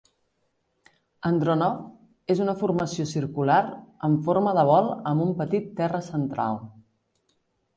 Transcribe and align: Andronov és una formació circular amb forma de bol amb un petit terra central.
Andronov 1.29 2.31
és 2.35 2.41
una 2.47 2.55
formació 2.61 3.05
circular 3.11 3.59
amb 4.09 4.25
forma 4.31 4.55
de 4.61 4.65
bol 4.71 4.89
amb 5.13 5.27
un 5.27 5.37
petit 5.43 5.69
terra 5.83 6.03
central. 6.09 6.59